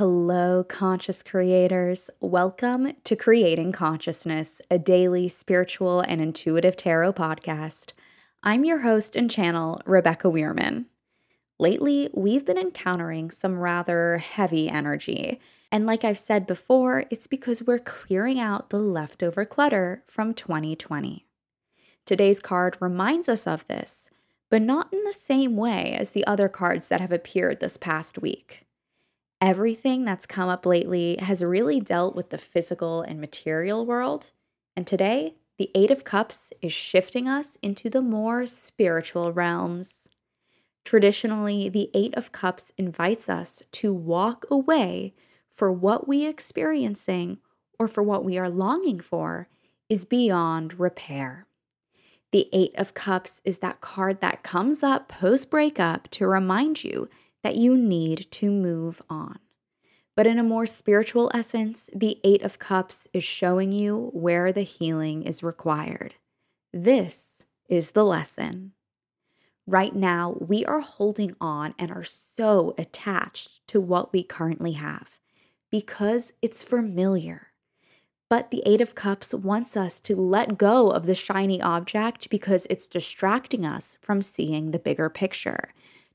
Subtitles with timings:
[0.00, 2.08] Hello, conscious creators.
[2.20, 7.92] Welcome to Creating Consciousness, a daily spiritual and intuitive tarot podcast.
[8.42, 10.86] I'm your host and channel, Rebecca Weirman.
[11.58, 15.38] Lately, we've been encountering some rather heavy energy.
[15.70, 21.26] And like I've said before, it's because we're clearing out the leftover clutter from 2020.
[22.06, 24.08] Today's card reminds us of this,
[24.48, 28.16] but not in the same way as the other cards that have appeared this past
[28.16, 28.64] week
[29.40, 34.30] everything that's come up lately has really dealt with the physical and material world.
[34.76, 40.08] And today, the Eight of Cups is shifting us into the more spiritual realms.
[40.84, 45.14] Traditionally, the Eight of Cups invites us to walk away
[45.50, 47.38] for what we experiencing
[47.78, 49.48] or for what we are longing for
[49.88, 51.46] is beyond repair.
[52.32, 57.08] The Eight of Cups is that card that comes up post breakup to remind you
[57.42, 59.38] that you need to move on.
[60.16, 64.62] But in a more spiritual essence, the Eight of Cups is showing you where the
[64.62, 66.14] healing is required.
[66.72, 68.72] This is the lesson.
[69.66, 75.20] Right now, we are holding on and are so attached to what we currently have
[75.70, 77.48] because it's familiar.
[78.28, 82.66] But the Eight of Cups wants us to let go of the shiny object because
[82.68, 85.70] it's distracting us from seeing the bigger picture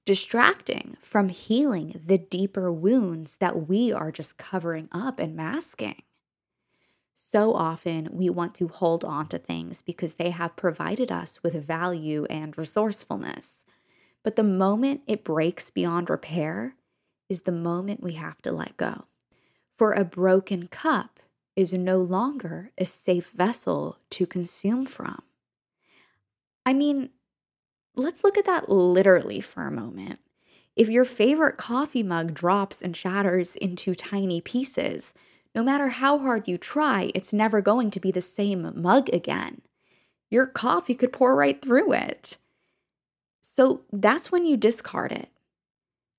[0.06, 6.04] distracting from healing the deeper wounds that we are just covering up and masking.
[7.16, 11.66] So often we want to hold on to things because they have provided us with
[11.66, 13.66] value and resourcefulness.
[14.22, 16.76] But the moment it breaks beyond repair
[17.30, 19.06] is the moment we have to let go.
[19.78, 21.20] For a broken cup
[21.56, 25.22] is no longer a safe vessel to consume from.
[26.66, 27.12] I mean,
[27.96, 30.20] let's look at that literally for a moment.
[30.76, 35.14] If your favorite coffee mug drops and shatters into tiny pieces,
[35.54, 39.62] no matter how hard you try, it's never going to be the same mug again.
[40.30, 42.38] Your coffee could pour right through it.
[43.42, 45.30] So that's when you discard it.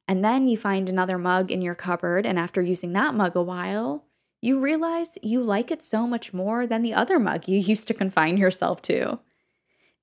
[0.09, 3.43] And then you find another mug in your cupboard, and after using that mug a
[3.43, 4.05] while,
[4.41, 7.95] you realize you like it so much more than the other mug you used to
[7.95, 9.19] confine yourself to.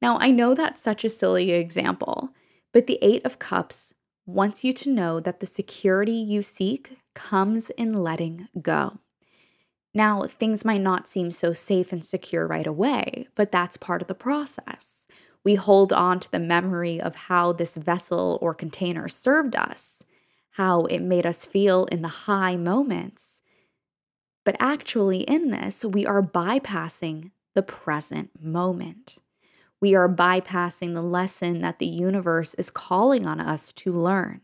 [0.04, 2.32] Now, I know that's such a silly example,
[2.74, 3.94] but the Eight of Cups
[4.26, 9.00] wants you to know that the security you seek comes in letting go.
[9.94, 14.10] Now, things might not seem so safe and secure right away, but that's part of
[14.10, 15.08] the process.
[15.46, 20.04] We hold on to the memory of how this vessel or container served us,
[20.58, 23.42] how it made us feel in the high moments.
[24.44, 29.20] But actually, in this, we are bypassing the present moment
[29.84, 34.40] we are bypassing the lesson that the universe is calling on us to learn.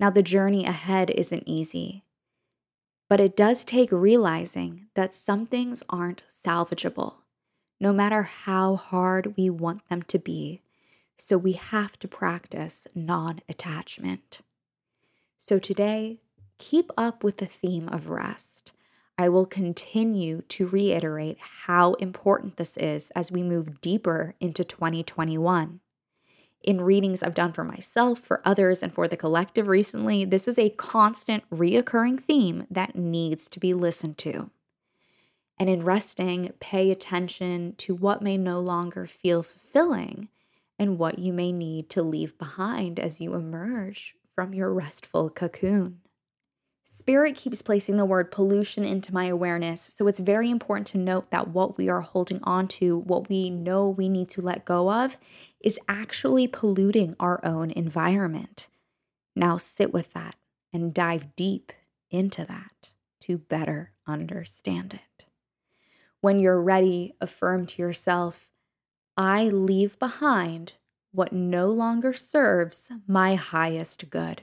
[0.00, 2.02] Now, the journey ahead isn't easy,
[3.08, 7.18] but it does take realizing that some things aren't salvageable,
[7.78, 10.60] no matter how hard we want them to be.
[11.16, 14.40] So, we have to practice non attachment.
[15.38, 16.18] So, today,
[16.58, 18.72] keep up with the theme of rest
[19.18, 25.80] I will continue to reiterate how important this is as we move deeper into 2021.
[26.62, 30.58] In readings I've done for myself, for others, and for the collective recently, this is
[30.58, 34.50] a constant, reoccurring theme that needs to be listened to.
[35.58, 40.28] And in resting, pay attention to what may no longer feel fulfilling
[40.78, 46.01] and what you may need to leave behind as you emerge from your restful cocoon.
[46.94, 51.30] Spirit keeps placing the word pollution into my awareness, so it's very important to note
[51.30, 54.92] that what we are holding on to, what we know we need to let go
[54.92, 55.16] of,
[55.58, 58.68] is actually polluting our own environment.
[59.34, 60.34] Now sit with that
[60.70, 61.72] and dive deep
[62.10, 62.90] into that
[63.20, 65.24] to better understand it.
[66.20, 68.50] When you're ready, affirm to yourself,
[69.16, 70.74] I leave behind
[71.10, 74.42] what no longer serves my highest good.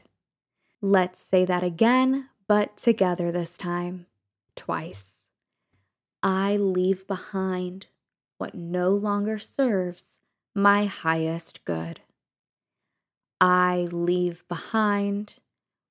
[0.81, 4.07] Let's say that again but together this time,
[4.55, 5.27] twice.
[6.23, 7.85] I leave behind
[8.39, 10.19] what no longer serves
[10.55, 11.99] my highest good.
[13.39, 15.35] I leave behind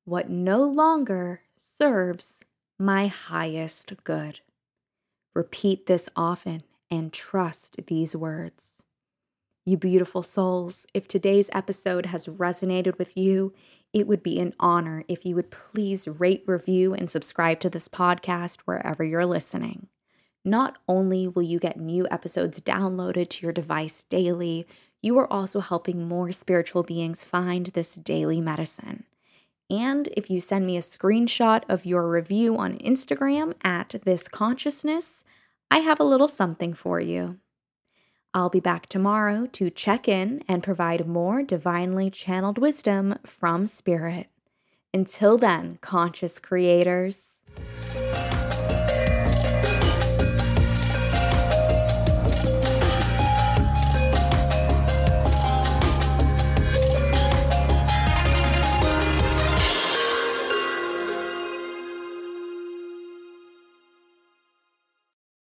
[0.04, 2.42] what no longer serves
[2.76, 4.40] my highest good.
[5.34, 8.82] Repeat this often and trust these words.
[9.68, 13.52] You beautiful souls, if today's episode has resonated with you,
[13.92, 17.86] it would be an honor if you would please rate, review, and subscribe to this
[17.86, 19.88] podcast wherever you're listening.
[20.42, 24.66] Not only will you get new episodes downloaded to your device daily,
[25.02, 29.04] you are also helping more spiritual beings find this daily medicine.
[29.68, 35.24] And if you send me a screenshot of your review on Instagram at this consciousness,
[35.70, 37.36] I have a little something for you.
[38.34, 44.28] I'll be back tomorrow to check in and provide more divinely channeled wisdom from Spirit.
[44.92, 47.37] Until then, conscious creators.